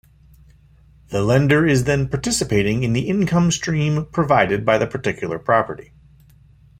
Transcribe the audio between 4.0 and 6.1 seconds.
provided by the particular property.